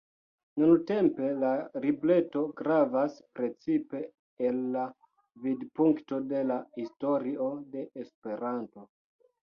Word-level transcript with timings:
Nuntempe 0.61 1.27
la 1.41 1.49
libreto 1.83 2.41
gravas 2.61 3.19
precipe 3.39 4.01
el 4.47 4.59
la 4.77 4.87
vidpunkto 5.45 6.19
de 6.33 6.43
la 6.53 6.59
historio 6.85 7.51
de 7.77 7.85
Esperanto. 8.07 8.89